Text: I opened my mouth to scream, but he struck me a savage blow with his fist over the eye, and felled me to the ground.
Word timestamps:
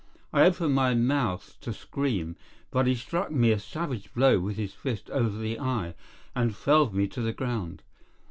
I 0.33 0.47
opened 0.47 0.73
my 0.73 0.95
mouth 0.95 1.57
to 1.61 1.71
scream, 1.71 2.35
but 2.71 2.87
he 2.87 2.95
struck 2.95 3.29
me 3.29 3.51
a 3.51 3.59
savage 3.59 4.11
blow 4.15 4.39
with 4.39 4.57
his 4.57 4.73
fist 4.73 5.11
over 5.11 5.37
the 5.37 5.59
eye, 5.59 5.93
and 6.35 6.55
felled 6.55 6.95
me 6.95 7.07
to 7.09 7.21
the 7.21 7.33
ground. 7.33 7.83